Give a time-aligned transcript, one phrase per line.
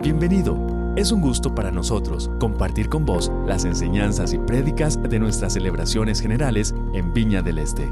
[0.00, 0.56] Bienvenido.
[0.96, 6.20] Es un gusto para nosotros compartir con vos las enseñanzas y prédicas de nuestras celebraciones
[6.20, 7.90] generales en Viña del Este.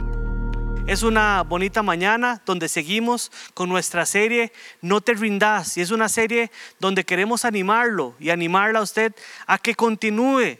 [0.86, 6.08] Es una bonita mañana donde seguimos con nuestra serie No te rindas y es una
[6.08, 9.12] serie donde queremos animarlo y animarla a usted
[9.48, 10.58] a que continúe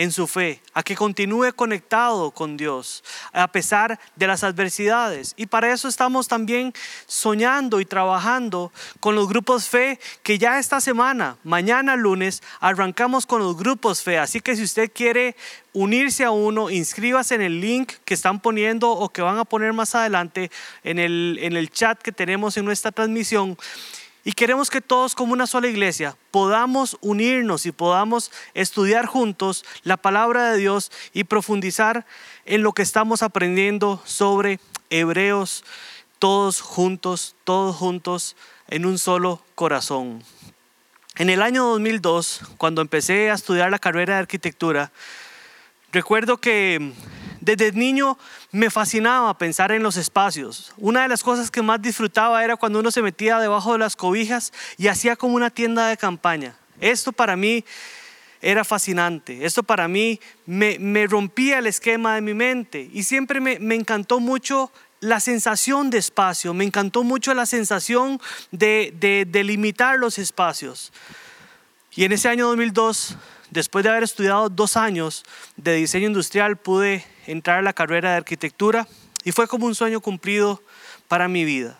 [0.00, 3.04] en su fe, a que continúe conectado con Dios
[3.34, 5.34] a pesar de las adversidades.
[5.36, 6.72] Y para eso estamos también
[7.06, 13.42] soñando y trabajando con los grupos fe que ya esta semana, mañana lunes, arrancamos con
[13.42, 14.18] los grupos fe.
[14.18, 15.36] Así que si usted quiere
[15.74, 19.74] unirse a uno, inscríbase en el link que están poniendo o que van a poner
[19.74, 20.50] más adelante
[20.82, 23.58] en el, en el chat que tenemos en nuestra transmisión.
[24.30, 29.96] Y queremos que todos como una sola iglesia podamos unirnos y podamos estudiar juntos la
[29.96, 32.06] palabra de Dios y profundizar
[32.44, 35.64] en lo que estamos aprendiendo sobre Hebreos,
[36.20, 38.36] todos juntos, todos juntos
[38.68, 40.22] en un solo corazón.
[41.16, 44.92] En el año 2002, cuando empecé a estudiar la carrera de arquitectura,
[45.90, 46.92] recuerdo que
[47.40, 48.18] desde niño
[48.52, 50.72] me fascinaba pensar en los espacios.
[50.76, 53.96] Una de las cosas que más disfrutaba era cuando uno se metía debajo de las
[53.96, 56.54] cobijas y hacía como una tienda de campaña.
[56.80, 57.64] Esto para mí
[58.42, 59.44] era fascinante.
[59.44, 64.72] Esto para mí me, rompía el esquema de mi mente y siempre me, encantó mucho
[65.00, 70.92] la sensación de espacio, me encantó mucho la sensación de, de, de limitar los espacios.
[71.92, 73.16] Y en ese año 2002
[73.50, 75.24] después de haber estudiado dos años
[75.56, 78.86] de diseño industrial, pude entrar a la carrera de arquitectura
[79.24, 80.62] y fue como un sueño cumplido
[81.08, 81.78] para mi vida.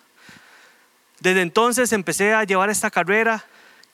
[1.20, 3.44] Desde entonces empecé a llevar esta carrera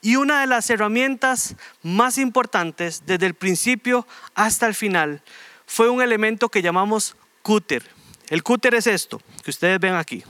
[0.01, 5.21] y una de las herramientas más importantes desde el principio hasta el final
[5.65, 7.83] fue un elemento que llamamos cúter.
[8.29, 10.23] El cúter es esto que ustedes ven aquí.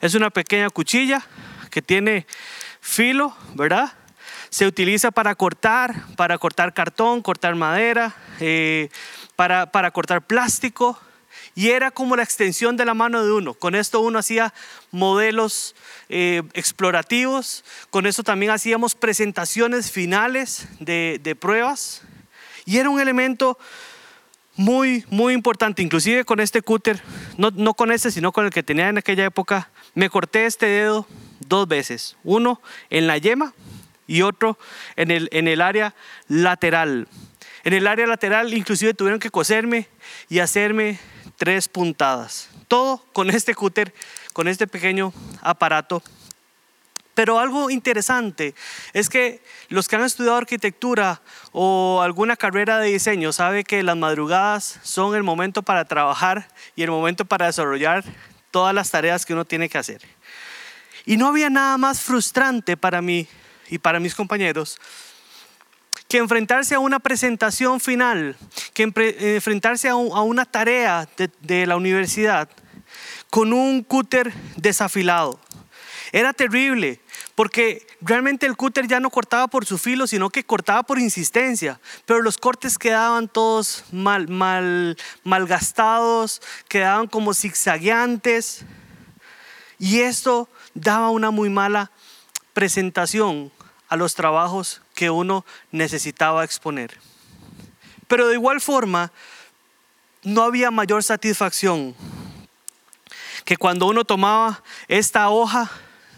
[0.00, 1.24] Es una pequeña cuchilla
[1.70, 2.26] que tiene
[2.80, 3.92] filo, ¿verdad?
[4.50, 8.88] Se utiliza para cortar, para cortar cartón, cortar madera, eh,
[9.36, 10.98] para, para cortar plástico.
[11.54, 13.54] Y era como la extensión de la mano de uno.
[13.54, 14.52] Con esto uno hacía
[14.90, 15.74] modelos
[16.10, 17.64] eh, explorativos.
[17.88, 22.02] Con esto también hacíamos presentaciones finales de, de pruebas.
[22.66, 23.58] Y era un elemento
[24.56, 25.82] muy, muy importante.
[25.82, 27.00] Inclusive con este cúter,
[27.38, 30.66] no, no, con este, sino con el que tenía en aquella época, me corté este
[30.66, 31.06] dedo
[31.40, 32.16] dos veces.
[32.24, 33.54] Uno en la yema
[34.06, 34.58] y otro
[34.96, 35.94] en el, en el área
[36.28, 37.08] lateral.
[37.64, 39.88] En el área lateral inclusive tuvieron que coserme
[40.28, 40.98] y hacerme
[41.36, 42.48] tres puntadas.
[42.68, 43.92] Todo con este cúter,
[44.32, 45.12] con este pequeño
[45.42, 46.02] aparato.
[47.14, 48.54] Pero algo interesante
[48.92, 53.96] es que los que han estudiado arquitectura o alguna carrera de diseño saben que las
[53.96, 58.04] madrugadas son el momento para trabajar y el momento para desarrollar
[58.50, 60.02] todas las tareas que uno tiene que hacer.
[61.06, 63.26] Y no había nada más frustrante para mí
[63.68, 64.78] y para mis compañeros
[66.08, 68.36] que enfrentarse a una presentación final,
[68.74, 71.08] que enfrentarse a, una tarea
[71.40, 72.48] de, la universidad
[73.30, 75.40] con un cúter desafilado.
[76.12, 77.00] Era terrible,
[77.34, 81.80] porque realmente el cúter ya no cortaba por su filo, sino que cortaba por insistencia,
[82.06, 88.64] pero los cortes quedaban todos mal, mal, malgastados, quedaban como zigzagueantes,
[89.78, 91.90] y esto daba una muy mala
[92.54, 93.52] presentación
[93.88, 96.98] a los trabajos que uno necesitaba exponer.
[98.08, 99.12] Pero de igual forma,
[100.22, 101.94] no había mayor satisfacción
[103.44, 105.70] que cuando uno tomaba esta hoja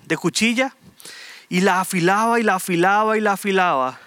[0.07, 0.75] de cuchilla
[1.49, 4.01] y la afilaba y la afilaba y la afilaba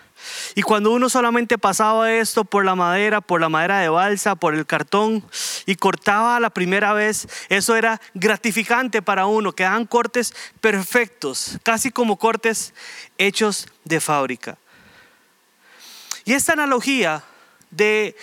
[0.55, 4.53] y cuando uno solamente pasaba esto por la madera, por la madera de balsa, por
[4.53, 5.23] el cartón
[5.65, 12.17] y cortaba la primera vez, eso era gratificante para uno, quedaban cortes perfectos, casi como
[12.17, 12.73] cortes
[13.17, 14.57] hechos de fábrica.
[16.25, 17.23] Y esta analogía
[17.69, 18.15] de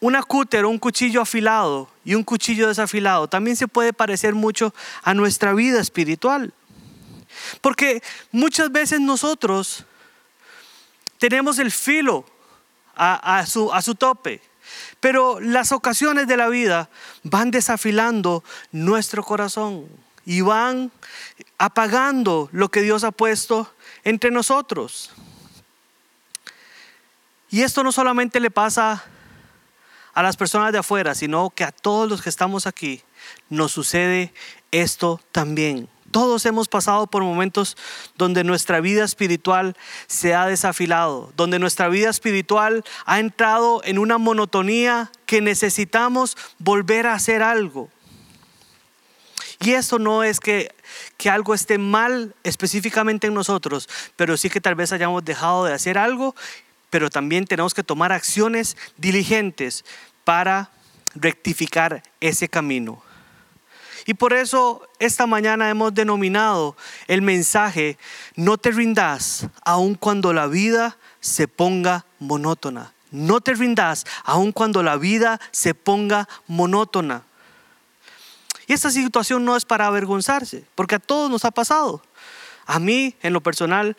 [0.00, 5.14] una cúter un cuchillo afilado y un cuchillo desafilado también se puede parecer mucho a
[5.14, 6.52] nuestra vida espiritual.
[7.60, 8.02] Porque
[8.32, 9.84] muchas veces nosotros
[11.18, 12.24] tenemos el filo
[12.94, 14.40] a, su, a su tope.
[15.00, 16.88] Pero las ocasiones de la vida
[17.22, 18.42] van desafilando
[18.72, 19.86] nuestro corazón
[20.24, 20.90] y van
[21.58, 23.72] apagando lo que Dios ha puesto
[24.02, 25.12] entre nosotros.
[27.50, 29.04] Y esto no solamente le pasa
[30.12, 33.02] a las personas de afuera, sino que a todos los que estamos aquí
[33.48, 34.32] nos sucede
[34.72, 35.88] esto también.
[36.10, 37.76] Todos hemos pasado por momentos
[38.16, 39.76] donde nuestra vida espiritual
[40.06, 47.06] se ha desafilado, donde nuestra vida espiritual ha entrado en una monotonía que necesitamos volver
[47.06, 47.90] a hacer algo.
[49.60, 50.74] Y esto no es que,
[51.16, 55.72] que algo esté mal específicamente en nosotros, pero sí que tal vez hayamos dejado de
[55.72, 56.34] hacer algo,
[56.90, 59.84] pero también tenemos que tomar acciones diligentes
[60.24, 60.70] para
[61.14, 63.02] rectificar ese camino.
[64.06, 66.76] Y por eso esta mañana hemos denominado
[67.08, 67.98] el mensaje,
[68.36, 72.92] no te rindas aun cuando la vida se ponga monótona.
[73.10, 77.22] No te rindas aun cuando la vida se ponga monótona.
[78.68, 82.02] Y esta situación no es para avergonzarse, porque a todos nos ha pasado.
[82.64, 83.96] A mí, en lo personal,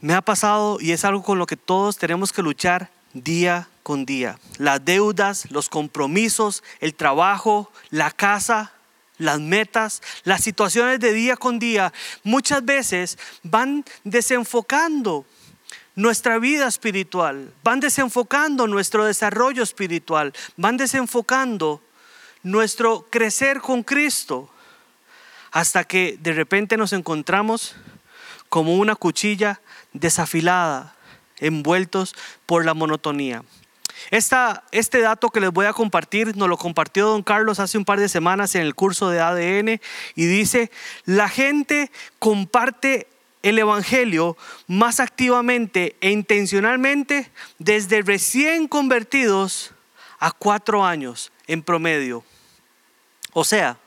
[0.00, 4.06] me ha pasado y es algo con lo que todos tenemos que luchar día con
[4.06, 4.38] día.
[4.58, 8.72] Las deudas, los compromisos, el trabajo, la casa,
[9.20, 11.92] las metas, las situaciones de día con día,
[12.24, 15.24] muchas veces van desenfocando
[15.94, 21.82] nuestra vida espiritual, van desenfocando nuestro desarrollo espiritual, van desenfocando
[22.42, 24.50] nuestro crecer con Cristo,
[25.50, 27.74] hasta que de repente nos encontramos
[28.48, 29.60] como una cuchilla
[29.92, 30.94] desafilada,
[31.38, 32.14] envueltos
[32.46, 33.44] por la monotonía.
[34.10, 38.00] Este dato que les voy a compartir nos lo compartió don Carlos hace un par
[38.00, 39.80] de semanas en el curso de ADN
[40.14, 40.70] y dice,
[41.04, 43.06] la gente comparte
[43.42, 44.36] el Evangelio
[44.66, 49.72] más activamente e intencionalmente desde recién convertidos
[50.18, 52.22] a cuatro años en promedio.
[53.32, 53.78] O sea,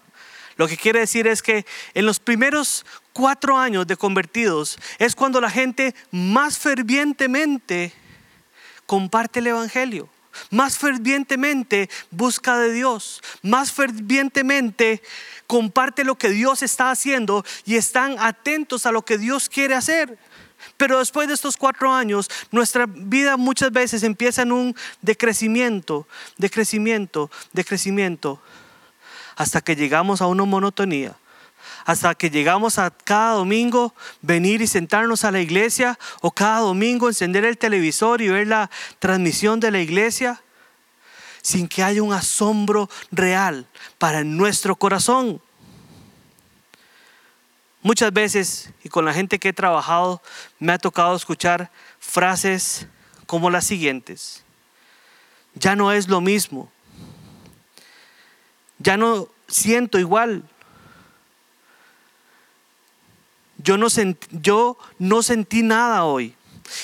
[0.56, 5.42] lo que quiere decir es que en los primeros cuatro años de convertidos es cuando
[5.42, 7.94] la gente más fervientemente
[8.85, 10.09] comparte el Evangelio,
[10.50, 15.01] más fervientemente busca de Dios, más fervientemente
[15.47, 20.18] comparte lo que Dios está haciendo y están atentos a lo que Dios quiere hacer.
[20.77, 26.07] Pero después de estos cuatro años, nuestra vida muchas veces empieza en un decrecimiento,
[26.38, 28.41] decrecimiento, decrecimiento,
[29.36, 31.15] hasta que llegamos a una monotonía
[31.85, 37.07] hasta que llegamos a cada domingo venir y sentarnos a la iglesia o cada domingo
[37.07, 38.69] encender el televisor y ver la
[39.00, 40.41] transmisión de la iglesia
[41.41, 45.41] sin que haya un asombro real para nuestro corazón.
[47.81, 50.21] Muchas veces, y con la gente que he trabajado,
[50.57, 51.69] me ha tocado escuchar
[52.00, 52.88] frases
[53.25, 54.45] como las siguientes.
[55.53, 56.71] Ya no es lo mismo.
[58.79, 60.44] Ya no siento igual.
[63.63, 63.77] Yo
[65.00, 66.36] no, sentí nada hoy.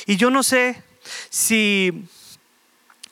[0.05, 0.81] Y yo no sé
[1.29, 2.05] si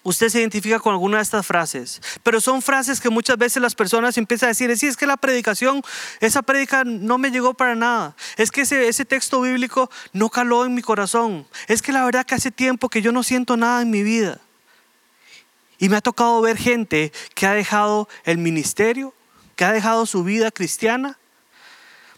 [0.03, 3.75] usted se identifica con alguna de estas frases, pero son frases que muchas veces las
[3.75, 5.81] personas empiezan a decir, sí, es que la predicación,
[6.21, 10.65] esa predica no me llegó para nada, es que ese, ese texto bíblico no caló
[10.65, 13.81] en mi corazón, es que la verdad que hace tiempo que yo no siento nada
[13.81, 14.39] en mi vida.
[15.77, 19.13] Y me ha tocado ver gente que ha dejado el ministerio,
[19.57, 21.17] que ha dejado su vida cristiana,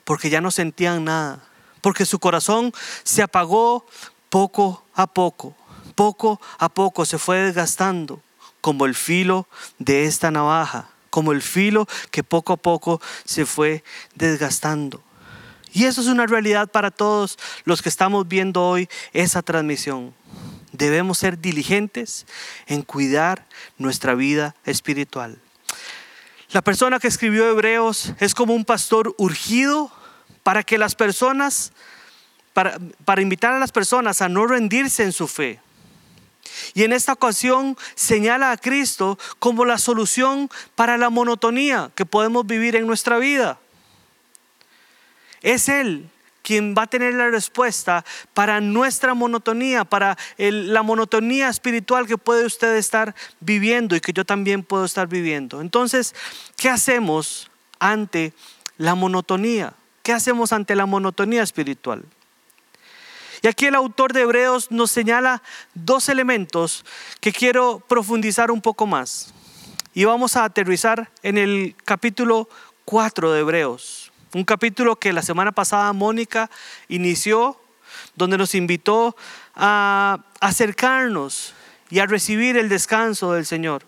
[0.10, 1.38] porque ya no sentían nada,
[1.82, 2.74] porque su corazón
[3.04, 3.86] se apagó
[4.32, 5.56] poco a poco
[6.00, 8.22] poco a poco se fue desgastando
[8.60, 13.84] como el filo de esta navaja, como el filo que poco a poco se fue
[14.16, 15.04] desgastando.
[15.74, 20.16] Y eso es una realidad para todos los que estamos viendo hoy esa transmisión.
[20.72, 22.26] Debemos ser diligentes
[22.66, 23.46] en cuidar
[23.78, 25.38] nuestra vida espiritual.
[26.52, 29.92] La persona que escribió Hebreos es como un pastor urgido
[30.50, 31.74] para que las personas,
[32.54, 35.60] para, invitar a las personas a no rendirse en su fe,
[36.74, 42.48] y en esta ocasión señala a Cristo como la solución para la monotonía que podemos
[42.48, 43.60] vivir en nuestra vida.
[45.44, 46.10] Es Él
[46.42, 48.04] quien va a tener la respuesta
[48.34, 54.26] para nuestra monotonía, para la monotonía espiritual que puede usted estar viviendo y que yo
[54.26, 55.62] también puedo estar viviendo.
[55.62, 56.16] Entonces,
[56.58, 58.34] ¿qué hacemos ante
[58.80, 59.76] la monotonía?
[60.10, 62.04] ¿Qué hacemos ante la monotonía espiritual?
[63.44, 65.44] Y aquí el autor de Hebreos nos señala
[65.76, 66.84] dos elementos
[67.20, 69.32] que quiero profundizar un poco más.
[69.94, 72.50] Y vamos a aterrizar en el capítulo
[72.86, 74.12] 4 de Hebreos.
[74.34, 76.50] Un capítulo que la semana pasada Mónica
[76.88, 77.62] inició,
[78.16, 79.16] donde nos invitó
[79.54, 81.54] a acercarnos
[81.92, 83.84] y a recibir el descanso del Señor.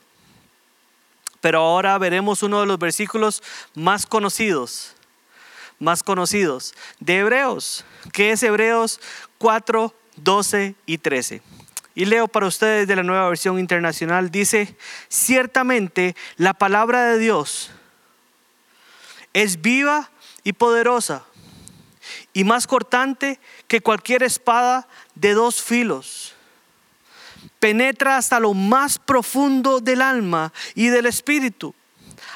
[1.39, 3.41] Pero ahora veremos uno de los versículos
[3.73, 4.93] más conocidos,
[5.81, 7.83] más conocidos de Hebreos,
[8.13, 9.01] que es Hebreos
[9.39, 11.41] 4, 12 y 13.
[11.95, 14.31] Y leo para ustedes de la nueva versión internacional.
[14.31, 14.77] Dice,
[15.09, 17.71] ciertamente la palabra de Dios
[19.33, 20.11] es viva
[20.43, 21.23] y poderosa
[22.31, 26.35] y más cortante que cualquier espada de dos filos.
[27.59, 31.73] Penetra hasta lo más profundo del alma y del espíritu,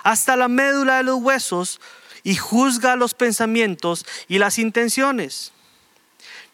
[0.04, 1.80] hasta la médula de los huesos
[2.26, 5.54] y juzga los pensamientos y las intenciones.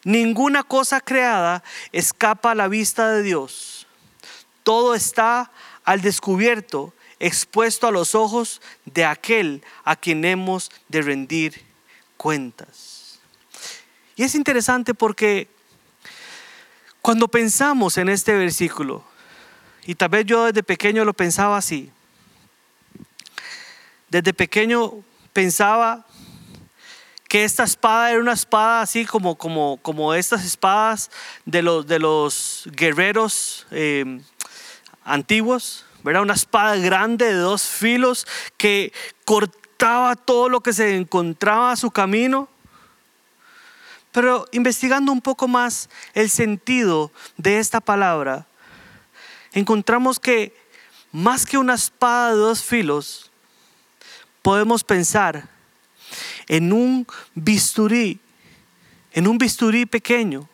[0.04, 3.86] Ninguna cosa creada escapa a la vista de Dios.
[4.62, 5.50] Todo está
[5.84, 11.64] al descubierto, expuesto a los ojos de aquel a quien hemos de rendir
[12.18, 13.18] cuentas.
[14.14, 15.48] Y es interesante porque
[17.00, 19.02] cuando pensamos en este versículo,
[19.86, 21.90] y tal vez yo desde pequeño lo pensaba así,
[24.10, 25.02] desde pequeño
[25.32, 26.06] pensaba
[27.32, 31.10] que esta espada era una espada así como, como, como estas espadas
[31.46, 34.20] de los, de los guerreros eh,
[35.02, 36.20] antiguos, ¿verdad?
[36.22, 38.26] Una espada grande de dos filos
[38.58, 38.92] que
[39.24, 42.48] cortaba todo lo que se encontraba a su camino.
[44.10, 48.46] Pero investigando un poco más el sentido de esta palabra,
[49.52, 50.54] encontramos que
[51.12, 53.31] más que una espada de dos filos,
[54.42, 55.48] podemos pensar
[56.48, 58.20] en un bisturí,
[59.12, 60.48] en un bisturí pequeño,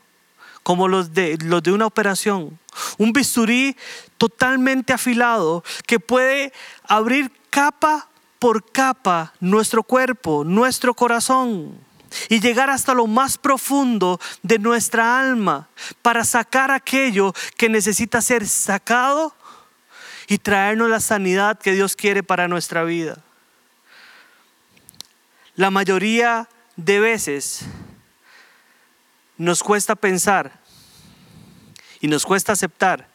[0.62, 2.58] como los de, los de una operación.
[2.98, 3.76] Un bisturí
[4.18, 6.52] totalmente afilado que puede
[6.84, 11.72] abrir capa por capa nuestro cuerpo, nuestro corazón
[12.28, 15.68] y llegar hasta lo más profundo de nuestra alma
[16.02, 19.34] para sacar aquello que necesita ser sacado
[20.28, 23.24] y traernos la sanidad que Dios quiere para nuestra vida.
[25.58, 27.62] La mayoría de veces
[29.36, 30.52] nos cuesta pensar
[32.00, 33.08] y nos cuesta aceptar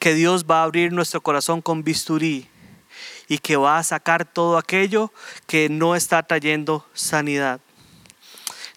[0.00, 2.50] que Dios va a abrir nuestro corazón con bisturí
[3.28, 5.12] y que va a sacar todo aquello
[5.46, 7.60] que no está trayendo sanidad.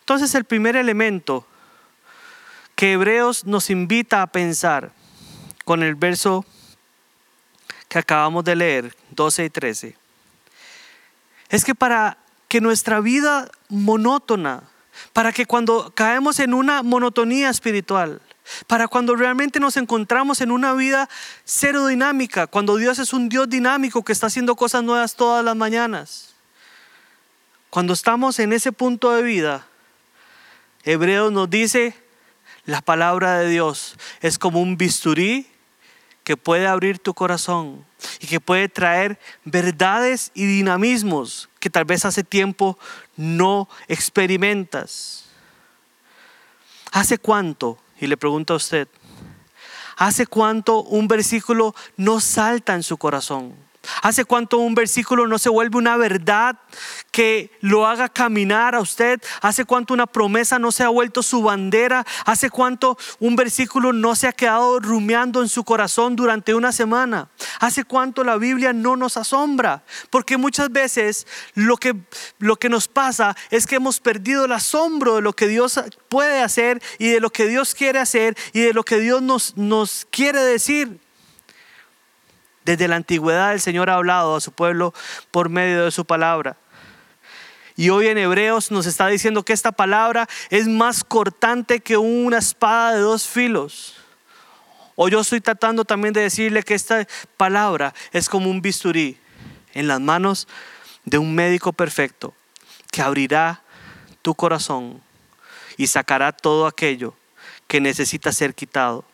[0.02, 1.48] Entonces el primer elemento
[2.76, 4.92] que Hebreos nos invita a pensar
[5.66, 6.46] con el verso
[7.88, 9.98] que acabamos de leer, 12 y 13,
[11.50, 12.19] es que para
[12.50, 14.64] que nuestra vida monótona,
[15.14, 18.22] para que cuando caemos en una monotonía espiritual,
[18.68, 21.08] para cuando realmente nos encontramos en una vida
[21.46, 25.56] cero dinámica, cuando Dios es un Dios dinámico que está haciendo cosas nuevas todas las
[25.56, 26.34] mañanas.
[27.70, 29.68] Cuando estamos en ese punto de vida,
[30.84, 31.96] Hebreos nos dice,
[32.66, 35.48] la palabra de Dios es como un bisturí
[36.24, 37.86] que puede abrir tu corazón
[38.20, 42.78] y que puede traer verdades y dinamismos que tal vez hace tiempo
[43.16, 45.26] no experimentas.
[46.92, 47.78] ¿Hace cuánto?
[48.00, 48.88] Y le pregunto a usted,
[49.98, 53.69] ¿hace cuánto un versículo no salta en su corazón?
[54.02, 56.58] ¿Hace cuánto un versículo no se vuelve una verdad
[57.12, 59.22] que lo haga caminar a usted?
[59.42, 62.06] ¿Hace cuánto una promesa no se ha vuelto su bandera?
[62.26, 67.30] ¿Hace cuánto un versículo no se ha quedado rumiando en su corazón durante una semana?
[67.60, 69.84] ¿Hace cuánto la Biblia no nos asombra?
[70.10, 71.96] Porque muchas veces lo que,
[72.38, 76.42] lo que nos pasa es que hemos perdido el asombro de lo que Dios puede
[76.42, 80.06] hacer y de lo que Dios quiere hacer y de lo que Dios nos, nos
[80.12, 81.00] quiere decir.
[82.70, 84.94] Desde la antigüedad el Señor ha hablado a su pueblo
[85.32, 86.56] por medio de su palabra.
[87.76, 92.38] Y hoy en Hebreos nos está diciendo que esta palabra es más cortante que una
[92.38, 93.96] espada de dos filos.
[94.94, 97.08] O yo estoy tratando también de decirle que esta
[97.38, 99.18] palabra es como un bisturí
[99.74, 100.48] en las manos
[101.06, 102.36] de un médico perfecto
[102.92, 103.64] que abrirá
[104.22, 105.02] tu corazón
[105.76, 107.16] y sacará todo aquello
[107.68, 109.06] que necesita ser quitado.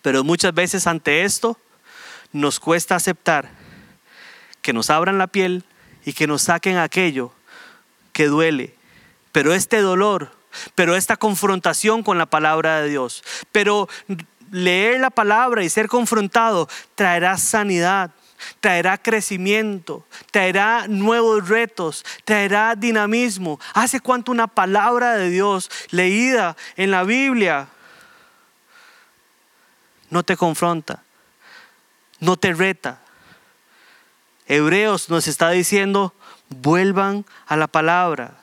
[0.00, 1.58] Pero muchas veces ante esto
[2.32, 3.50] nos cuesta aceptar
[4.62, 5.64] que nos abran la piel
[6.04, 7.32] y que nos saquen aquello
[8.12, 8.74] que duele.
[9.32, 10.32] Pero este dolor,
[10.74, 13.88] pero esta confrontación con la palabra de Dios, pero
[14.50, 18.10] leer la palabra y ser confrontado traerá sanidad,
[18.60, 23.60] traerá crecimiento, traerá nuevos retos, traerá dinamismo.
[23.74, 27.68] ¿Hace cuánto una palabra de Dios leída en la Biblia
[30.10, 31.02] no te confronta?
[32.20, 33.00] No te reta.
[34.46, 36.14] Hebreos nos está diciendo,
[36.48, 38.42] vuelvan a la palabra,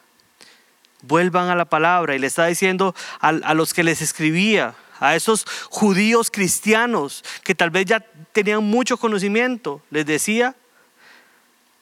[1.01, 2.15] vuelvan a la palabra.
[2.15, 7.70] Y le está diciendo a, los que les escribía, a esos judíos cristianos que tal
[7.70, 8.00] vez ya
[8.32, 10.55] tenían mucho conocimiento, les decía,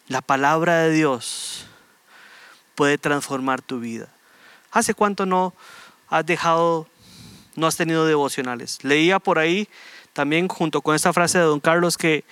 [0.07, 1.65] la palabra de Dios
[2.75, 4.07] puede transformar tu vida.
[4.71, 5.53] ¿Hace cuánto no
[6.09, 6.87] has dejado,
[7.55, 8.83] no has tenido devocionales?
[8.83, 9.67] Leía por ahí
[10.13, 12.23] también junto con esta frase de don Carlos que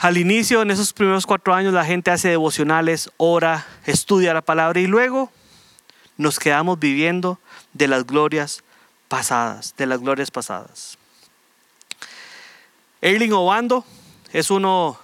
[0.00, 4.80] al inicio, en esos primeros cuatro años, la gente hace devocionales, ora, estudia la palabra
[4.80, 5.30] y luego
[6.16, 7.38] nos quedamos viviendo
[7.72, 8.62] de las glorias
[9.08, 10.98] pasadas, de las glorias pasadas.
[13.00, 13.84] Erling Obando
[14.32, 14.98] es uno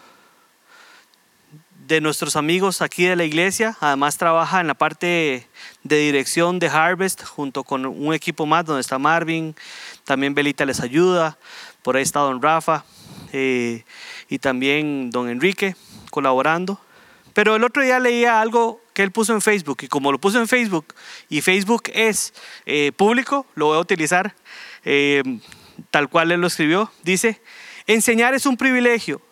[1.89, 3.75] de nuestros amigos aquí de la iglesia.
[3.81, 5.49] Además trabaja en la parte
[5.85, 9.57] de dirección de Harvest junto con un equipo más donde está Marvin.
[10.05, 11.39] También Belita les ayuda.
[11.83, 12.85] Por ahí está don Rafa
[13.33, 13.85] eh,
[14.29, 15.77] y también don Enrique
[16.11, 16.79] colaborando.
[17.33, 20.39] Pero el otro día leía algo que él puso en Facebook y como lo puso
[20.39, 20.95] en Facebook
[21.31, 22.35] y Facebook es
[22.67, 24.35] eh, público, lo voy a utilizar
[24.85, 25.23] eh,
[25.91, 26.93] tal cual él lo escribió.
[27.03, 27.41] Dice,
[27.87, 29.23] enseñar es un privilegio,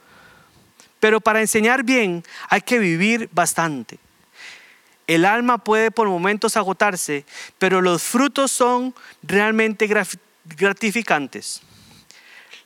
[1.01, 3.99] pero para enseñar bien hay que vivir bastante.
[5.07, 7.25] El alma puede por momentos agotarse,
[7.59, 9.89] pero los frutos son realmente
[10.45, 11.63] gratificantes.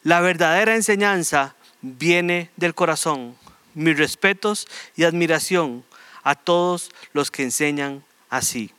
[0.03, 3.37] La verdadera enseñanza viene del corazón.
[3.75, 5.85] Mis respetos y admiración
[6.23, 8.73] a todos los que enseñan así.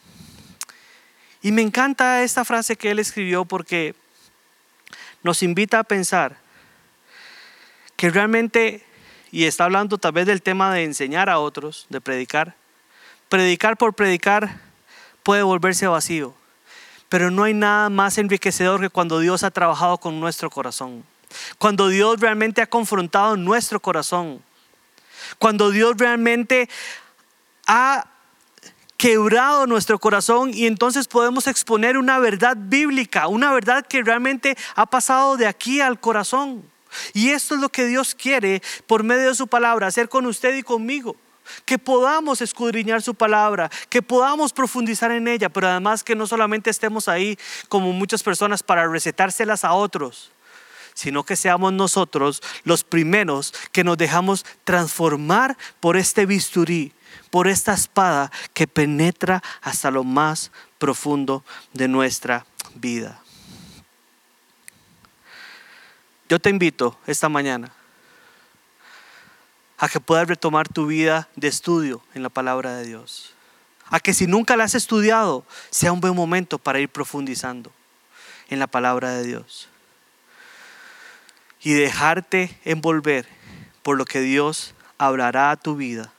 [1.41, 3.95] Y me encanta esta frase que él escribió porque
[5.23, 6.37] nos invita a pensar
[7.95, 8.83] que realmente,
[9.31, 12.55] y está hablando tal vez del tema de enseñar a otros, de predicar,
[13.29, 14.59] predicar por predicar
[15.23, 16.33] puede volverse vacío,
[17.07, 21.03] pero no hay nada más enriquecedor que cuando Dios ha trabajado con nuestro corazón,
[21.57, 24.41] cuando Dios realmente ha confrontado nuestro corazón,
[25.39, 26.69] cuando Dios realmente
[27.67, 28.05] ha
[28.97, 34.85] quebrado nuestro corazón y entonces podemos exponer una verdad bíblica, una verdad que realmente ha
[34.85, 36.70] pasado de aquí al corazón.
[37.13, 40.55] Y esto es lo que Dios quiere por medio de su palabra, hacer con usted
[40.55, 41.15] y conmigo.
[41.65, 46.69] Que podamos escudriñar su palabra, que podamos profundizar en ella, pero además que no solamente
[46.69, 50.31] estemos ahí como muchas personas para recetárselas a otros,
[50.93, 56.93] sino que seamos nosotros los primeros que nos dejamos transformar por este bisturí
[57.29, 61.43] por esta espada que penetra hasta lo más profundo
[61.73, 62.45] de nuestra
[62.75, 63.20] vida.
[66.31, 67.73] Yo te invito esta mañana
[69.77, 73.33] a que puedas retomar tu vida de estudio en la palabra de Dios.
[73.87, 77.69] A que si nunca la has estudiado, sea un buen momento para ir profundizando
[78.47, 79.67] en la palabra de Dios.
[81.59, 83.27] Y dejarte envolver
[83.83, 86.13] por lo que Dios hablará a tu vida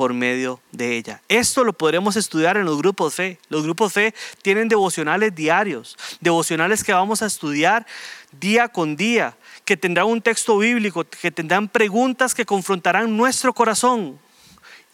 [0.00, 1.20] por medio de ella.
[1.28, 3.38] Esto lo podremos estudiar en los grupos fe.
[3.50, 7.86] Los grupos fe tienen devocionales diarios, devocionales que vamos a estudiar
[8.32, 9.36] día con día,
[9.66, 14.18] que tendrán un texto bíblico, que tendrán preguntas que confrontarán nuestro corazón.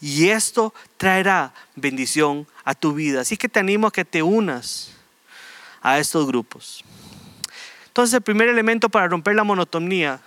[0.00, 3.20] Y esto traerá bendición a tu vida.
[3.20, 4.90] Así que te animo a que te unas
[5.82, 6.84] a estos grupos.
[7.86, 10.18] Entonces el primer elemento para romper la monotonía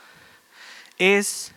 [0.98, 1.52] es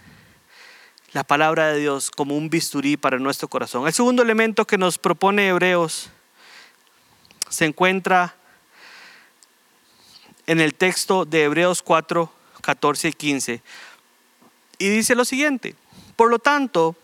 [1.13, 3.87] la palabra de Dios como un bisturí para nuestro corazón.
[3.87, 6.11] El segundo elemento que nos propone Hebreos
[7.49, 8.35] se encuentra
[10.47, 13.63] en el texto de Hebreos 4, 14 y 15.
[14.79, 15.77] Y dice lo siguiente,
[16.17, 16.97] por lo tanto,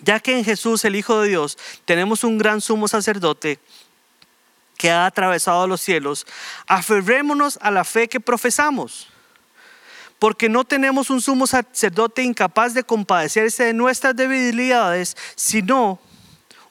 [0.00, 3.58] ya que en Jesús, el Hijo de Dios, tenemos un gran sumo sacerdote
[4.78, 6.26] que ha atravesado los cielos,
[6.66, 9.11] aferrémonos a la fe que profesamos
[10.22, 15.98] porque no tenemos un sumo sacerdote incapaz de compadecerse de nuestras debilidades, sino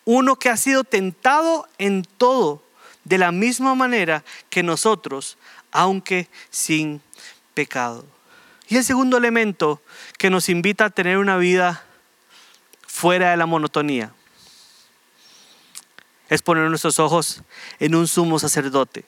[0.06, 2.64] uno que ha sido tentado en todo
[3.04, 5.38] de la misma manera que nosotros,
[5.70, 7.02] aunque sin
[7.54, 8.06] pecado.
[8.70, 9.82] Y el segundo elemento
[10.18, 11.84] que nos invita a tener una vida
[12.88, 14.14] fuera de la monotonía
[16.30, 17.44] es poner nuestros ojos
[17.82, 19.04] en un sumo sacerdote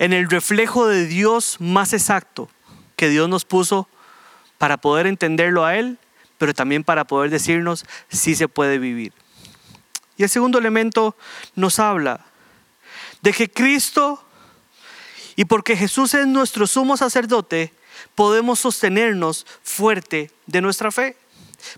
[0.00, 2.48] en el reflejo de Dios más exacto
[2.96, 3.86] que Dios nos puso
[4.56, 5.98] para poder entenderlo a Él,
[6.38, 9.12] pero también para poder decirnos si se puede vivir.
[10.16, 11.14] Y el segundo elemento
[11.54, 12.24] nos habla
[13.20, 14.24] de que Cristo,
[15.36, 17.74] y porque Jesús es nuestro sumo sacerdote,
[18.14, 21.18] podemos sostenernos fuerte de nuestra fe.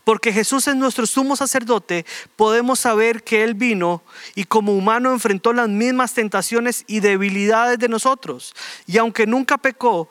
[0.04, 2.04] Porque Jesús es nuestro sumo sacerdote,
[2.36, 4.02] podemos saber que Él vino
[4.34, 8.54] y como humano enfrentó las mismas tentaciones y debilidades de nosotros.
[8.86, 10.08] Y aunque nunca pecó,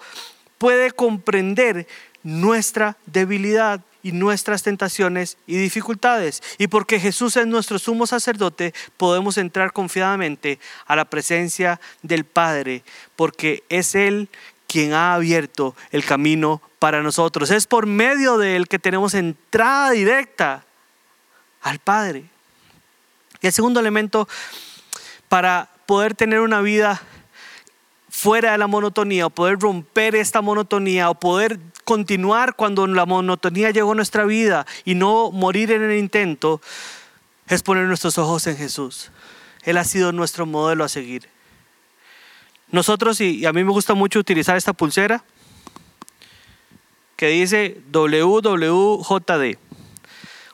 [0.57, 1.87] puede comprender
[2.23, 6.41] nuestra debilidad y nuestras tentaciones y dificultades.
[6.57, 12.83] Y porque Jesús es nuestro sumo sacerdote, podemos entrar confiadamente a la presencia del Padre,
[13.15, 14.29] porque es Él
[14.71, 17.51] quien ha abierto el camino para nosotros.
[17.51, 20.63] Es por medio de Él que tenemos entrada directa
[21.61, 22.23] al Padre.
[23.41, 24.29] Y el segundo elemento
[25.27, 27.01] para poder tener una vida
[28.09, 33.71] fuera de la monotonía o poder romper esta monotonía o poder continuar cuando la monotonía
[33.71, 36.61] llegó a nuestra vida y no morir en el intento,
[37.47, 39.11] es poner nuestros ojos en Jesús.
[39.63, 41.27] Él ha sido nuestro modelo a seguir.
[42.71, 45.23] Nosotros, y, a mí me gusta mucho utilizar esta pulsera
[47.15, 49.57] que dice WWJD.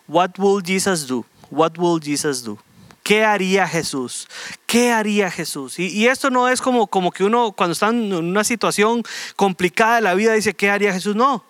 [0.08, 1.26] What will Jesus do?
[1.52, 2.58] What will Jesus do?
[3.04, 4.28] ¿Qué haría Jesús?
[4.66, 5.80] ¿Qué haría Jesús?
[5.80, 9.04] Y, y, esto no es como, como que uno cuando está en una situación
[9.36, 11.16] complicada de la vida dice, ¿qué haría Jesús?
[11.16, 11.46] No.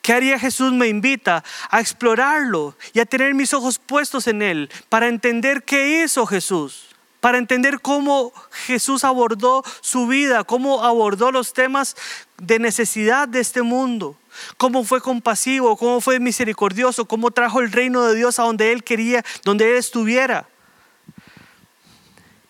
[0.00, 0.72] ¿Qué haría Jesús?
[0.72, 6.04] Me invita a explorarlo y a tener mis ojos puestos en Él para entender qué
[6.04, 11.96] hizo Jesús, para entender cómo Jesús abordó su vida, cómo abordó los temas
[12.38, 14.16] de necesidad de este mundo
[14.56, 18.84] cómo fue compasivo, cómo fue misericordioso, cómo trajo el reino de Dios a donde Él
[18.84, 20.46] quería, donde Él estuviera.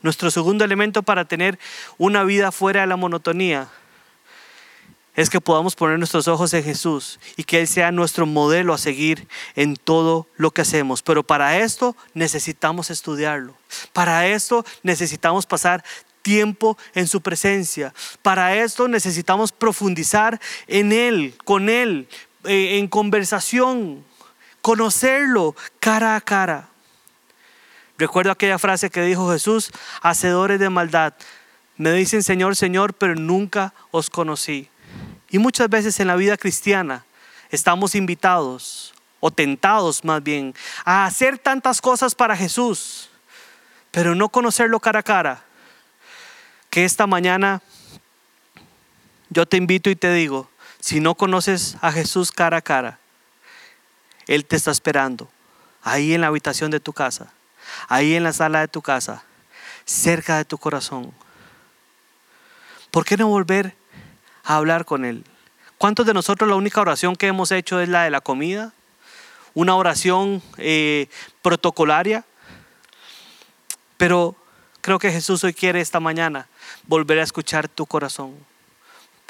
[0.03, 1.59] Nuestro segundo elemento para tener
[1.99, 3.69] una vida fuera de la monotonía
[5.17, 8.79] es que podamos poner nuestros ojos en Jesús y que Él sea nuestro modelo a
[8.79, 9.27] seguir
[9.57, 11.03] en todo lo que hacemos.
[11.03, 13.55] Pero para esto necesitamos estudiarlo.
[13.95, 15.83] Para esto necesitamos pasar
[16.21, 17.95] tiempo en su presencia.
[18.21, 22.09] Para esto necesitamos profundizar en Él, con Él,
[22.45, 24.05] eh, en conversación,
[24.61, 26.69] conocerlo cara a cara.
[27.97, 29.71] Recuerdo aquella frase que dijo Jesús,
[30.03, 31.15] hacedores de maldad.
[31.79, 34.69] Me dicen Señor, Señor, pero nunca os conocí.
[35.31, 37.05] Y muchas veces en la vida cristiana
[37.51, 43.09] estamos invitados, o tentados más bien, a hacer tantas cosas para Jesús,
[43.91, 45.43] pero no conocerlo cara a cara.
[46.71, 47.63] Que esta mañana
[49.31, 52.99] yo te invito y te digo, si no conoces a Jesús cara a cara,
[54.27, 55.29] Él te está esperando
[55.83, 57.33] ahí en la habitación de tu casa
[57.89, 59.23] ahí en la sala de tu casa,
[59.85, 61.13] cerca de tu corazón.
[62.91, 63.77] ¿Por qué no volver
[64.47, 65.25] a hablar con Él?
[65.79, 68.73] ¿Cuántos de nosotros la única oración que hemos hecho es la de la comida?
[69.53, 71.09] Una oración eh,
[71.43, 72.25] protocolaria.
[73.99, 74.37] Pero
[74.81, 76.49] creo que Jesús hoy quiere esta mañana
[76.87, 78.35] volver a escuchar tu corazón.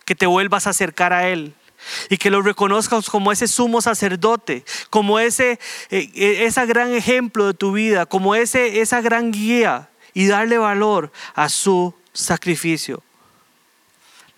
[0.04, 1.54] Que te vuelvas a acercar a Él
[2.08, 5.58] y que lo reconozcas como ese sumo sacerdote, como ese,
[5.90, 10.58] eh, eh, ese gran ejemplo de tu vida, como ese, esa gran guía y darle
[10.58, 13.02] valor a su sacrificio.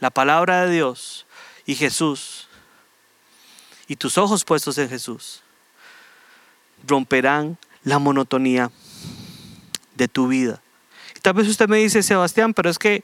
[0.00, 1.26] La palabra de Dios
[1.66, 2.48] y Jesús
[3.86, 5.42] y tus ojos puestos en Jesús
[6.86, 8.70] romperán la monotonía
[9.94, 10.60] de tu vida.
[11.22, 13.02] tal vez usted me dice, Sebastián, pero es que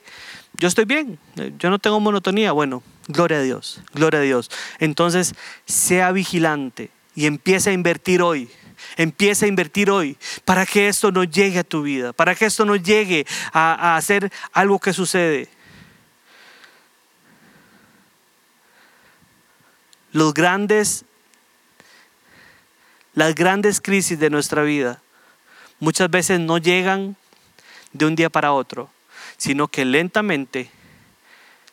[0.53, 1.19] yo estoy bien,
[1.59, 2.53] yo no tengo monotonía.
[2.53, 4.49] Bueno, Gloria a Dios, gloria a Dios.
[4.79, 8.49] Entonces, sea vigilante y empieza a invertir hoy.
[8.97, 12.65] Empieza a invertir hoy para que esto no llegue a tu vida, para que esto
[12.65, 15.47] no llegue a, a hacer algo que sucede.
[20.15, 21.03] Los grandes,
[23.15, 25.01] las grandes crisis de nuestra vida
[25.81, 27.17] muchas veces no llegan
[27.91, 28.89] de un día para otro,
[29.35, 30.71] sino que lentamente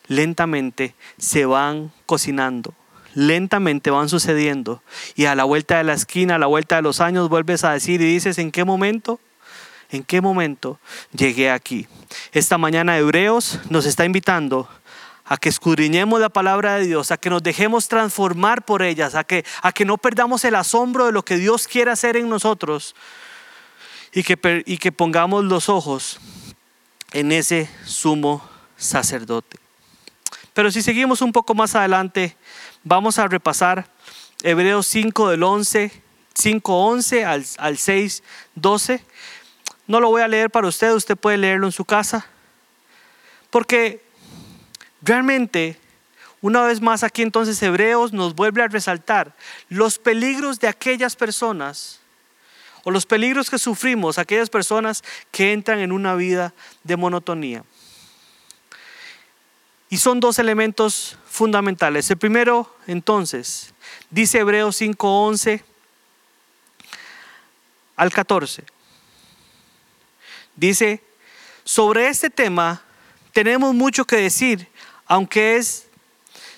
[0.07, 2.73] lentamente se van cocinando,
[3.13, 4.83] lentamente van sucediendo.
[5.15, 7.71] Y a la vuelta de la esquina, a la vuelta de los años, vuelves a
[7.71, 9.21] decir y dices, ¿en qué momento?
[9.89, 10.81] ¿En qué momento
[11.13, 11.87] llegué aquí?
[12.33, 14.67] Esta mañana Hebreos nos está invitando
[15.25, 19.23] a que escudriñemos la palabra de Dios, a que nos dejemos transformar por ellas, a
[19.23, 22.95] que, a que no perdamos el asombro de lo que Dios quiere hacer en nosotros
[24.11, 26.19] y que, y que pongamos los ojos
[27.13, 29.57] en ese sumo sacerdote.
[30.53, 32.35] Pero si seguimos un poco más adelante,
[32.83, 33.87] vamos a repasar
[34.43, 35.91] Hebreos 5 del 11,
[36.33, 38.23] 5, 11 al, al 6,
[38.55, 39.03] 12.
[39.87, 42.27] No lo voy a leer para usted, usted puede leerlo en su casa.
[43.49, 44.02] Porque
[45.03, 45.79] realmente,
[46.41, 49.35] una vez más aquí entonces Hebreos nos vuelve a resaltar
[49.69, 51.99] los peligros de aquellas personas
[52.83, 57.63] o los peligros que sufrimos aquellas personas que entran en una vida de monotonía.
[59.89, 62.09] Y son dos elementos fundamentales.
[62.09, 63.73] El primero, entonces,
[64.09, 65.63] dice Hebreos 5:11
[67.95, 68.63] al 14.
[70.55, 71.01] Dice,
[71.63, 72.81] sobre este tema
[73.31, 74.67] tenemos mucho que decir,
[75.07, 75.87] aunque es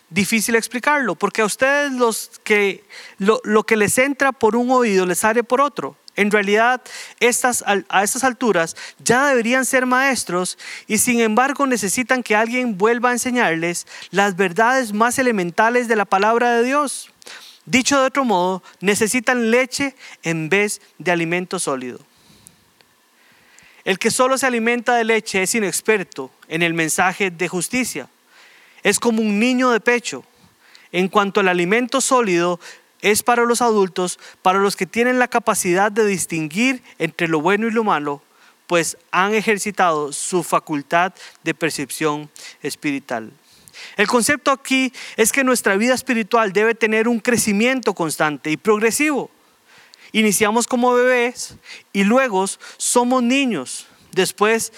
[0.10, 2.84] difícil explicarlo, porque a ustedes los que,
[3.18, 5.98] lo, que les entra por un oído les sale por otro.
[6.18, 6.82] En realidad,
[7.20, 13.10] estas, a estas alturas ya deberían ser maestros y sin embargo necesitan que alguien vuelva
[13.10, 17.12] a enseñarles las verdades más elementales de la palabra de Dios.
[17.66, 22.00] Dicho de otro modo, necesitan leche en vez de alimento sólido.
[23.84, 28.08] El que solo se alimenta de leche es inexperto en el mensaje de justicia.
[28.86, 30.24] Es como un niño de pecho.
[30.92, 32.60] En cuanto al alimento sólido,
[33.02, 37.68] es para los adultos, para los que tienen la capacidad de distinguir entre lo bueno
[37.68, 38.22] y lo malo,
[38.68, 42.30] pues han ejercitado su facultad de percepción
[42.62, 43.32] espiritual.
[43.98, 49.32] El concepto aquí es que nuestra vida espiritual debe tener un crecimiento constante y progresivo.
[50.12, 51.56] Iniciamos como bebés
[51.92, 52.46] y luego
[52.78, 53.88] somos niños.
[54.12, 54.72] Después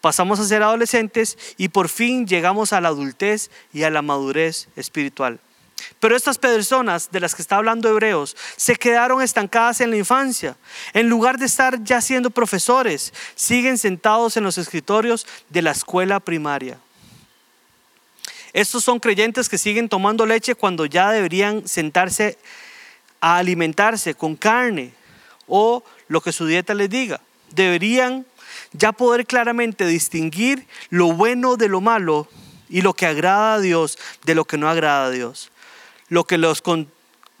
[0.00, 4.68] pasamos a ser adolescentes y por fin llegamos a la adultez y a la madurez
[4.76, 5.40] espiritual.
[6.00, 10.56] Pero estas personas de las que está hablando Hebreos se quedaron estancadas en la infancia.
[10.92, 16.20] En lugar de estar ya siendo profesores, siguen sentados en los escritorios de la escuela
[16.20, 16.78] primaria.
[18.52, 22.38] Estos son creyentes que siguen tomando leche cuando ya deberían sentarse
[23.20, 24.92] a alimentarse con carne
[25.46, 27.20] o lo que su dieta les diga.
[27.50, 28.26] Deberían
[28.72, 32.28] ya poder claramente distinguir lo bueno de lo malo
[32.68, 35.50] y lo que agrada a Dios de lo que no agrada a Dios
[36.08, 36.62] lo que, los,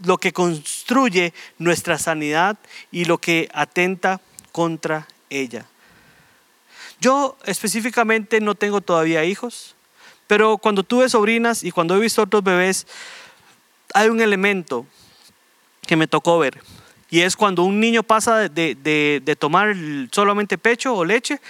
[0.04, 2.58] lo que construye nuestra sanidad
[2.90, 4.20] y lo que atenta
[4.52, 5.66] contra ella.
[7.00, 9.74] Yo específicamente no tengo todavía hijos,
[10.26, 12.86] pero cuando tuve sobrinas y cuando he visto otros bebés,
[13.94, 14.86] hay un elemento
[15.86, 16.60] que me tocó ver.
[17.10, 19.74] Y es cuando un niño pasa de, de tomar
[20.12, 21.40] solamente pecho o leche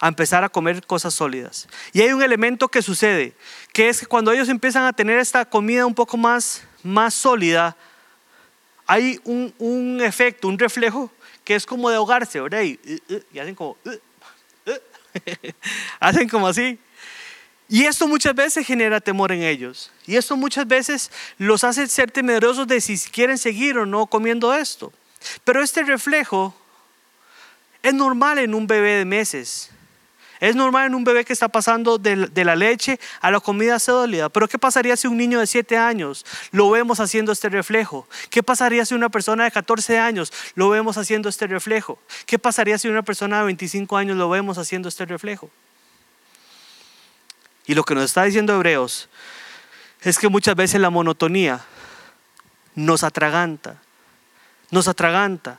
[0.00, 1.68] a empezar a comer cosas sólidas.
[1.92, 3.34] Y hay un elemento que sucede,
[3.72, 7.76] que es que cuando ellos empiezan a tener esta comida un poco más, más sólida,
[8.86, 11.10] hay un, un efecto, un reflejo
[11.44, 12.62] que es como de ahogarse, ¿verdad?
[12.62, 12.78] Y,
[13.38, 13.76] hacen como,
[16.00, 16.78] hacen como así.
[17.68, 19.90] Y esto muchas veces genera temor en ellos.
[20.06, 24.54] Y esto muchas veces los hace ser temerosos de si quieren seguir o no comiendo
[24.54, 24.92] esto.
[25.42, 26.54] Pero este reflejo
[27.82, 29.70] es normal en un bebé de meses.
[30.38, 34.28] Es normal en un bebé que está pasando de, la leche a la comida sólida.
[34.28, 38.06] Pero ¿qué pasaría si un niño de 7 años lo vemos haciendo este reflejo?
[38.30, 41.98] ¿Qué pasaría si una persona de 14 años lo vemos haciendo este reflejo?
[42.26, 45.50] ¿Qué pasaría si una persona de 25 años lo vemos haciendo este reflejo?
[47.66, 49.08] Y lo que nos está diciendo Hebreos
[50.02, 51.60] es que muchas veces la monotonía
[52.74, 53.76] nos atraganta,
[54.70, 55.58] nos atraganta.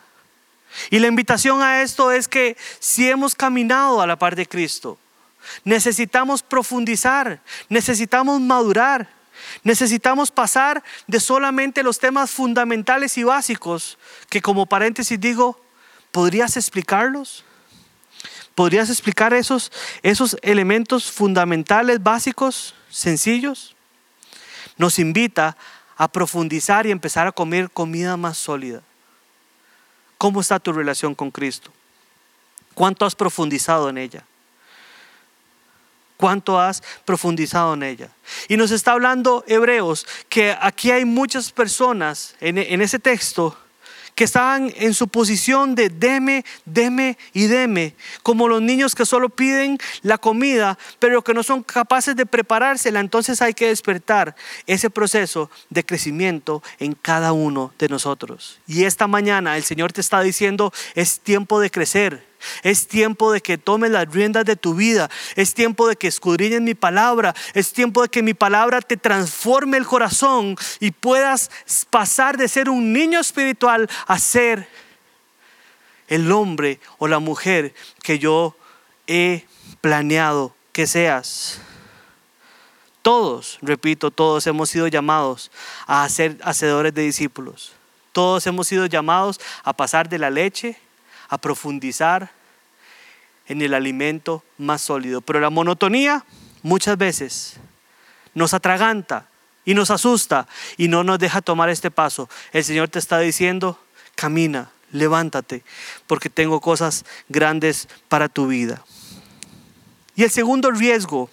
[0.90, 4.98] Y la invitación a esto es que si hemos caminado a la par de Cristo,
[5.64, 9.10] necesitamos profundizar, necesitamos madurar,
[9.64, 13.98] necesitamos pasar de solamente los temas fundamentales y básicos,
[14.30, 15.60] que como paréntesis digo,
[16.12, 17.44] ¿podrías explicarlos?
[18.58, 23.76] ¿Podrías explicar esos, esos elementos fundamentales, básicos, sencillos?
[24.78, 25.56] Nos invita
[25.96, 28.82] a profundizar y empezar a comer comida más sólida.
[30.18, 31.72] ¿Cómo está tu relación con Cristo?
[32.74, 34.24] ¿Cuánto has profundizado en ella?
[36.18, 38.10] ¿Cuánto has profundizado en ella?
[38.48, 43.56] Y nos está hablando Hebreos que aquí hay muchas personas en, en ese texto
[44.18, 49.30] que estaban en su posición de deme, deme y deme, como los niños que solo
[49.30, 53.00] piden la comida, pero que no son capaces de preparársela.
[53.00, 58.60] Entonces hay que despertar ese proceso de crecimiento en cada uno de nosotros.
[58.66, 62.26] Y esta mañana el Señor te está diciendo, es tiempo de crecer.
[62.64, 65.10] Es tiempo de que tomes las riendas de tu vida.
[65.36, 67.36] Es tiempo de que escudriñes mi palabra.
[67.54, 71.50] Es tiempo de que mi palabra te transforme el corazón y puedas
[71.90, 74.68] pasar de ser un niño espiritual a ser
[76.08, 78.56] el hombre o la mujer que yo
[79.08, 79.46] he
[79.82, 81.60] planeado que seas.
[83.02, 85.50] Todos, repito, todos hemos sido llamados
[85.86, 87.74] a ser hacedores de discípulos.
[88.12, 90.78] Todos hemos sido llamados a pasar de la leche
[91.30, 92.32] a profundizar
[93.48, 95.22] en el alimento más sólido.
[95.22, 96.26] Pero la monotonía
[96.64, 97.58] muchas veces
[98.34, 99.28] nos atraganta
[99.66, 102.30] y nos asusta y no nos deja tomar este paso.
[102.54, 103.80] El Señor te está diciendo,
[104.16, 105.64] camina, levántate,
[106.08, 108.84] porque tengo cosas grandes para tu vida.
[110.16, 111.30] Y el segundo riesgo,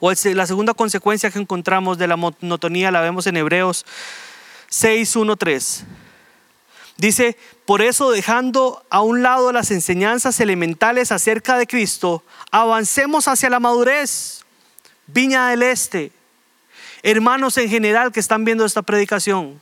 [0.00, 3.86] o la segunda consecuencia que encontramos de la monotonía, la vemos en Hebreos
[4.68, 5.84] 6, 1, 3.
[6.96, 13.50] Dice, por eso dejando a un lado las enseñanzas elementales acerca de Cristo, avancemos hacia
[13.50, 14.44] la madurez.
[15.06, 16.12] Viña del Este,
[17.02, 19.60] hermanos en general que están viendo esta predicación,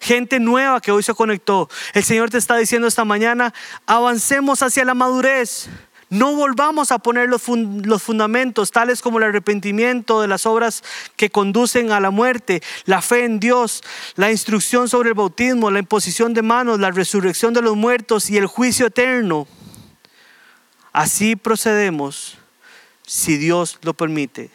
[0.00, 3.52] gente nueva que hoy se conectó, el Señor te está diciendo esta mañana,
[3.86, 5.68] avancemos hacia la madurez.
[6.08, 10.84] No volvamos a poner los, fundamentos tales como el arrepentimiento de las obras
[11.16, 13.82] que conducen a la muerte, la fe en Dios,
[14.14, 18.36] la instrucción sobre el bautismo, la imposición de manos, la resurrección de los muertos y
[18.36, 19.48] el juicio eterno.
[20.92, 22.38] Así procedemos
[23.04, 24.50] si Dios lo permite.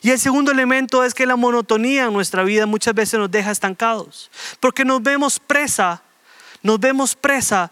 [0.00, 3.50] Y el segundo elemento es que la monotonía en nuestra vida muchas veces nos deja
[3.50, 4.30] estancados,
[4.60, 6.02] porque nos vemos presa,
[6.62, 7.70] nos vemos presa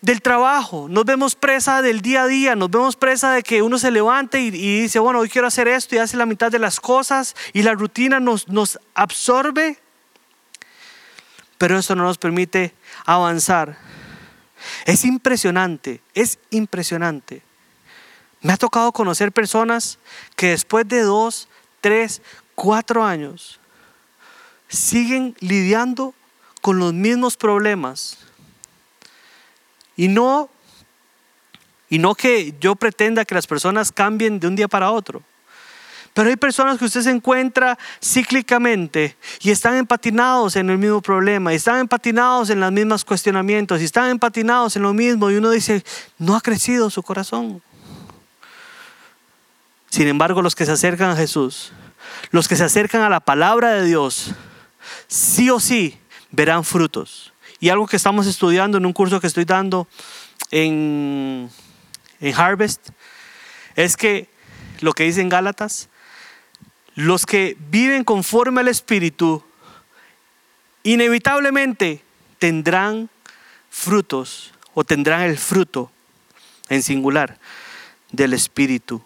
[0.00, 3.78] del trabajo, nos vemos presa del día a día, nos vemos presa de que uno
[3.78, 6.80] se levante y, dice, bueno, hoy quiero hacer esto y hace la mitad de las
[6.80, 9.78] cosas y la rutina nos, nos absorbe.
[11.58, 13.76] pero eso no nos permite avanzar.
[14.86, 17.42] Es impresionante, es impresionante.
[18.40, 19.98] Me ha tocado conocer personas
[20.36, 21.48] que después de dos,
[21.82, 22.22] tres,
[22.54, 23.60] cuatro años
[24.68, 26.14] siguen lidiando
[26.62, 28.18] con los mismos problemas.
[30.00, 30.48] Y no,
[31.90, 35.22] y no que yo pretenda que las personas cambien de un día para otro.
[36.14, 41.52] Pero hay personas que usted se encuentra cíclicamente y están empatinados en el mismo problema,
[41.52, 45.50] y están empatinados en los mismos cuestionamientos, y están empatinados en lo mismo, y uno
[45.50, 45.84] dice,
[46.16, 47.60] no ha crecido su corazón.
[49.90, 51.72] Sin embargo, los que se acercan a Jesús,
[52.30, 54.30] los que se acercan a la palabra de Dios,
[55.08, 57.29] sí o sí verán frutos.
[57.60, 59.86] Y algo que estamos estudiando en un curso que estoy dando
[60.50, 61.50] en,
[62.34, 62.88] Harvest
[63.76, 64.28] es que
[64.80, 65.90] lo que dice en Gálatas,
[66.94, 69.44] los que viven conforme al Espíritu,
[70.82, 72.02] inevitablemente
[72.38, 73.10] tendrán
[73.68, 75.92] frutos o tendrán el fruto
[76.70, 77.38] en singular
[78.10, 79.02] del Espíritu.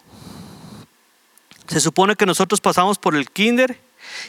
[1.67, 3.81] Se supone que nosotros pasamos por el kinder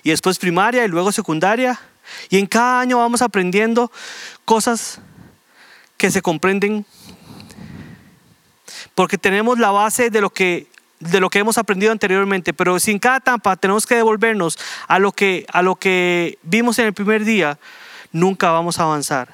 [0.02, 1.80] y después primaria y luego secundaria
[2.30, 3.92] y en cada año vamos aprendiendo
[4.46, 5.00] cosas
[5.98, 6.86] que se comprenden
[8.94, 10.68] porque tenemos la base de lo que
[11.00, 15.12] de lo que hemos aprendido anteriormente, pero sin cada etapa tenemos que devolvernos a lo
[15.12, 17.60] que a lo que vimos en el primer día,
[18.12, 19.30] nunca vamos a avanzar.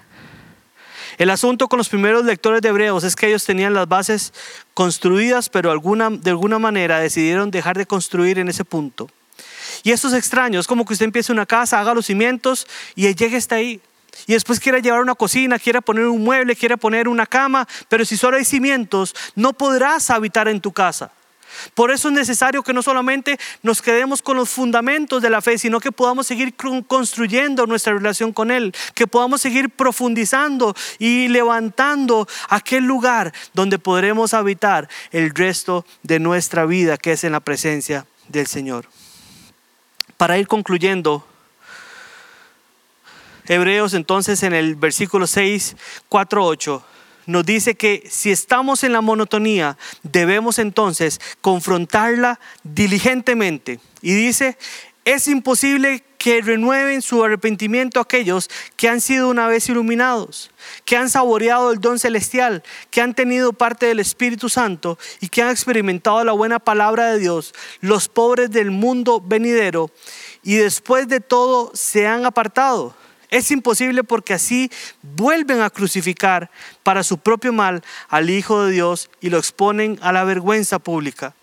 [1.18, 4.34] El asunto con los primeros lectores de Hebreos es que ellos tenían las bases
[4.74, 9.08] construidas, pero de alguna manera decidieron dejar de construir en ese punto.
[9.84, 13.14] Y esto es extraño, es como que usted empiece una casa, haga los cimientos y
[13.14, 13.82] llegue hasta ahí.
[14.28, 18.06] Y después quiere llevar una cocina, quiere poner un mueble, quiere poner una cama, pero
[18.06, 21.12] si solo hay cimientos, no podrás habitar en tu casa.
[21.74, 25.58] Por eso es necesario que no solamente nos quedemos con los fundamentos de la fe,
[25.58, 32.28] sino que podamos seguir construyendo nuestra relación con Él, que podamos seguir profundizando y levantando
[32.50, 38.06] aquel lugar donde podremos habitar el resto de nuestra vida, que es en la presencia
[38.30, 38.88] del Señor
[40.22, 41.26] para ir concluyendo,
[43.48, 45.76] Hebreos entonces en el versículo 6,
[46.10, 46.84] 4, 8
[47.26, 53.80] nos dice que si estamos en la monotonía, debemos entonces confrontarla diligentemente.
[54.04, 54.60] Y dice,
[55.06, 60.52] es imposible que renueven su arrepentimiento aquellos que han sido una vez iluminados,
[60.86, 65.42] que han saboreado el don celestial, que han tenido parte del Espíritu Santo y que
[65.42, 69.90] han experimentado la buena palabra de Dios, los pobres del mundo venidero,
[70.44, 72.94] y después de todo se han apartado.
[73.32, 74.70] Es imposible porque así
[75.02, 76.52] vuelven a crucificar
[76.84, 81.34] para su propio mal al Hijo de Dios y lo exponen a la vergüenza pública.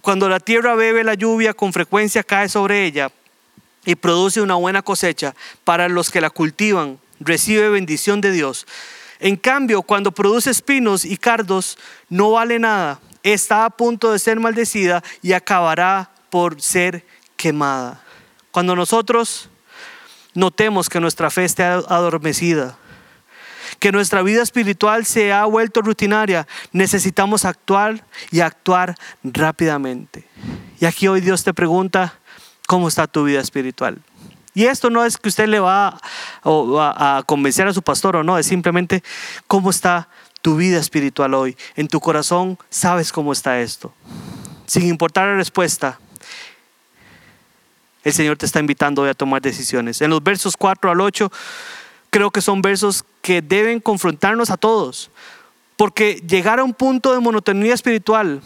[0.00, 3.12] Cuando la tierra bebe la lluvia, con frecuencia cae sobre ella
[3.84, 8.66] y produce una buena cosecha para los que la cultivan, recibe bendición de Dios.
[9.20, 14.40] En cambio, cuando produce espinos y cardos, no vale nada, está a punto de ser
[14.40, 18.02] maldecida y acabará por ser quemada.
[18.50, 19.48] Cuando nosotros
[20.34, 22.76] notemos que nuestra fe está adormecida,
[23.78, 30.28] que nuestra vida espiritual se ha vuelto rutinaria, necesitamos actuar y actuar rápidamente.
[30.80, 32.18] Y aquí hoy Dios te pregunta,
[32.66, 33.98] cómo está tu vida espiritual.
[34.54, 36.00] Y esto no es que usted le va
[36.44, 39.02] a, convencer a su pastor o no, es simplemente
[39.48, 40.08] cómo está
[40.42, 41.56] tu vida espiritual hoy.
[41.74, 43.92] En tu corazón sabes cómo está esto.
[44.66, 45.98] Sin importar la respuesta,
[48.04, 50.00] el Señor te está invitando hoy a tomar decisiones.
[50.00, 51.32] En los versos 4 al 8,
[52.10, 55.10] creo que son versos que deben confrontarnos a todos.
[55.76, 58.40] Porque llegar a un punto de monotonía espiritual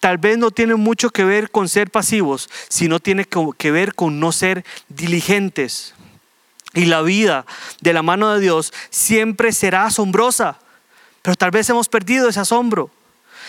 [0.00, 4.20] tal vez no tiene mucho que ver con ser pasivos, sino tiene que ver con
[4.20, 5.94] no ser diligentes.
[6.74, 7.46] Y la vida
[7.80, 10.58] de la mano de Dios siempre será asombrosa,
[11.22, 12.90] pero tal vez hemos perdido ese asombro.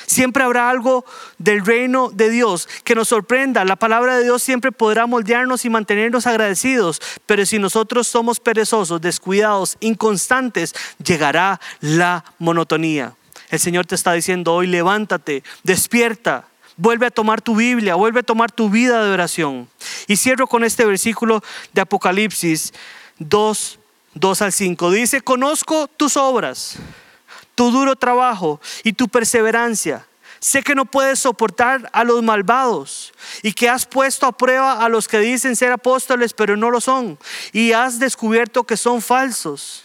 [0.10, 1.06] Siempre habrá algo
[1.38, 3.64] del reino de Dios que nos sorprenda.
[3.64, 7.00] La palabra de Dios siempre podrá moldearnos y mantenernos agradecidos.
[7.28, 10.74] Pero si nosotros somos perezosos, descuidados, inconstantes,
[11.04, 13.14] llegará la monotonía.
[13.50, 16.48] El Señor te está diciendo hoy, levántate, despierta,
[16.78, 19.68] vuelve a tomar tu Biblia, vuelve a tomar tu vida de oración.
[20.08, 21.44] Y cierro con este versículo
[21.74, 22.74] de Apocalipsis
[23.18, 23.80] 2,
[24.14, 24.92] 2 al 5.
[24.92, 26.78] Dice, conozco tus obras,
[27.56, 30.06] tu duro trabajo y tu perseverancia.
[30.40, 33.12] Sé que no puedes soportar a los malvados
[33.44, 36.80] y que has puesto a prueba a los que dicen ser apóstoles pero no lo
[36.80, 37.20] son
[37.52, 39.84] y has descubierto que son falsos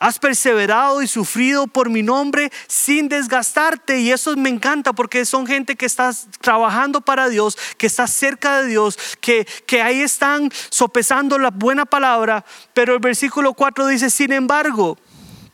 [0.00, 4.00] Has perseverado y sufrido por mi nombre sin desgastarte.
[4.00, 6.10] Y eso me encanta porque son gente que está
[6.40, 11.84] trabajando para Dios, que está cerca de Dios, que, que ahí están sopesando la buena
[11.84, 12.44] palabra.
[12.74, 14.98] Pero el versículo 4 dice, sin embargo,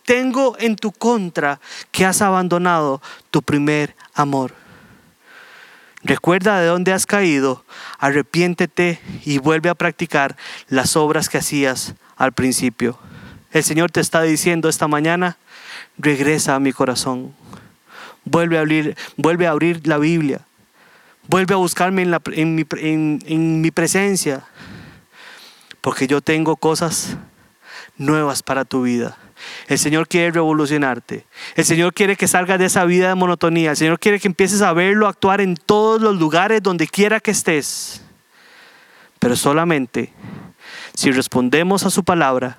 [0.05, 1.61] tengo en tu contra
[1.91, 4.55] que has abandonado tu primer amor.
[6.03, 7.65] Recuerda de dónde has caído,
[7.99, 10.37] arrepiéntete y vuelve a practicar
[10.69, 12.99] las obras que hacías al principio.
[13.55, 15.39] El Señor te está diciendo esta mañana,
[15.97, 17.33] regresa a mi corazón.
[18.25, 20.41] Vuelve a abrir, vuelve a abrir la Biblia.
[21.29, 24.43] Vuelve a buscarme en, mi, en mi presencia.
[25.81, 27.17] Porque yo tengo cosas
[27.97, 29.17] nuevas para tu vida.
[29.69, 31.25] El Señor quiere revolucionarte.
[31.55, 33.71] El Señor quiere que salgas de esa vida de monotonía.
[33.71, 37.31] El Señor quiere que empieces a verlo actuar en todos los lugares donde quiera que
[37.31, 38.03] estés.
[39.21, 40.13] Pero solamente
[40.95, 42.57] si respondemos a su palabra,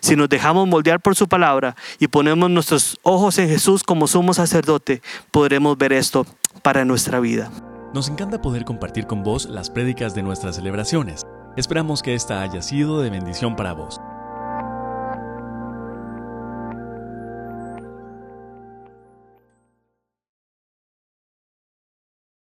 [0.00, 4.34] si nos dejamos moldear por su palabra y ponemos nuestros ojos en Jesús como sumo
[4.34, 6.26] sacerdote, podremos ver esto
[6.62, 7.50] para nuestra vida.
[7.94, 11.22] Nos encanta poder compartir con vos las prédicas de nuestras celebraciones.
[11.56, 14.00] Esperamos que esta haya sido de bendición para vos.